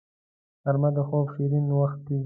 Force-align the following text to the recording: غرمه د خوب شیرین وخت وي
غرمه 0.63 0.89
د 0.95 0.97
خوب 1.07 1.25
شیرین 1.33 1.67
وخت 1.79 2.01
وي 2.09 2.19